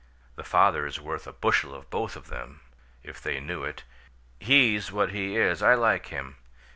The 0.35 0.43
father's 0.43 0.99
worth 0.99 1.27
a 1.27 1.31
bushel 1.31 1.75
of 1.75 1.91
both 1.91 2.15
of 2.15 2.25
them, 2.25 2.61
if 3.03 3.21
they 3.21 3.39
knew 3.39 3.63
it. 3.63 3.83
He's 4.39 4.91
what 4.91 5.11
he 5.11 5.37
is. 5.37 5.61
I 5.61 5.75
like 5.75 6.07
him." 6.07 6.37